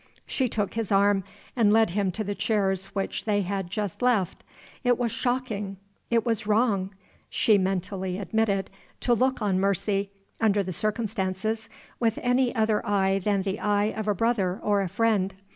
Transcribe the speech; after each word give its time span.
She 0.25 0.49
took 0.49 0.73
his 0.73 0.91
arm, 0.91 1.23
and 1.55 1.71
led 1.71 1.91
him 1.91 2.11
to 2.13 2.23
the 2.23 2.33
chairs 2.33 2.87
which 2.95 3.25
they 3.25 3.43
had 3.43 3.69
just 3.69 4.01
left. 4.01 4.43
It 4.83 4.97
was 4.97 5.11
shocking, 5.11 5.77
it 6.09 6.25
was 6.25 6.47
wrong 6.47 6.91
(she 7.29 7.59
mentally 7.59 8.17
admitted) 8.17 8.71
to 9.01 9.13
look 9.13 9.43
on 9.43 9.59
Mercy, 9.59 10.09
under 10.39 10.63
the 10.63 10.73
circumstances, 10.73 11.69
with 11.99 12.17
any 12.23 12.51
other 12.55 12.83
eye 12.83 13.19
than 13.23 13.43
the 13.43 13.59
eye 13.59 13.93
of 13.93 14.07
a 14.07 14.15
brother 14.15 14.59
or 14.63 14.81
a 14.81 14.89
friend. 14.89 15.35